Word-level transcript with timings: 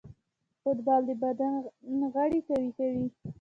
فوټبال 0.61 1.01
د 1.09 1.11
بدن 1.23 1.53
غړي 2.13 2.39
قوي 2.47 2.71
کوي. 2.77 3.05